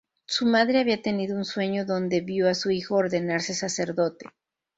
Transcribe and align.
Su 0.25 0.47
madre 0.47 0.79
había 0.79 1.03
tenido 1.03 1.35
un 1.37 1.45
sueño 1.45 1.85
donde 1.85 2.21
vio 2.21 2.49
a 2.49 2.55
su 2.55 2.71
hijo 2.71 2.95
ordenarse 2.95 3.53
sacerdote. 3.53 4.25